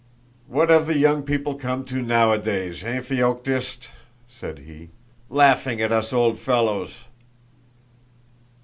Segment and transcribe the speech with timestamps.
[0.47, 3.89] "What have the young people come to nowadays, eh, Feoktíst?"
[4.27, 4.89] said he.
[5.29, 7.03] "Laughing at us old fellows!"